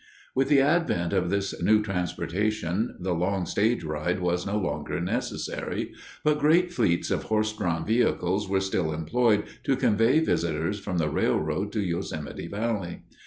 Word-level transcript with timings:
With 0.33 0.49
the 0.49 0.61
advent 0.61 1.13
of 1.13 1.29
this 1.29 1.53
new 1.61 1.83
transportation, 1.83 2.97
the 2.99 3.13
long 3.13 3.45
stage 3.45 3.83
ride 3.83 4.19
was 4.19 4.47
no 4.47 4.57
longer 4.57 4.99
necessary, 4.99 5.93
but 6.23 6.39
great 6.39 6.73
fleets 6.73 7.11
of 7.11 7.25
horsedrawn 7.25 7.85
vehicles 7.85 8.49
were 8.49 8.61
still 8.61 8.93
employed 8.93 9.43
to 9.63 9.75
convey 9.75 10.19
visitors 10.19 10.79
from 10.79 10.97
the 10.97 11.09
railhead 11.11 11.71
to 11.73 11.81
Yosemite 11.81 12.47
Valley. 12.47 13.03